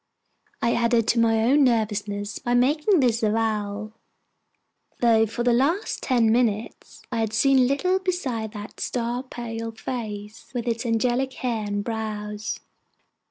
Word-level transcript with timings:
I 0.63 0.73
added 0.73 1.07
to 1.09 1.19
my 1.19 1.43
own 1.43 1.63
nervousness 1.63 2.39
by 2.39 2.55
making 2.55 3.01
this 3.01 3.21
avowal; 3.21 3.93
though 4.99 5.27
for 5.27 5.43
the 5.43 5.53
last 5.53 6.01
ten 6.01 6.31
minutes 6.31 7.03
I 7.11 7.19
had 7.19 7.33
seen 7.33 7.67
little 7.67 7.99
besides 7.99 8.53
that 8.53 8.79
star 8.79 9.21
pale 9.21 9.69
face 9.71 10.49
with 10.55 10.67
its 10.67 10.87
angelic 10.87 11.33
hair 11.33 11.67
and 11.67 11.83
brows. 11.83 12.59